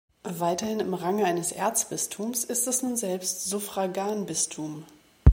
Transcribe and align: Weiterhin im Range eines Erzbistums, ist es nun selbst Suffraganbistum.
Weiterhin 0.23 0.79
im 0.79 0.95
Range 0.95 1.23
eines 1.25 1.51
Erzbistums, 1.51 2.43
ist 2.43 2.65
es 2.65 2.81
nun 2.81 2.97
selbst 2.97 3.45
Suffraganbistum. 3.47 4.83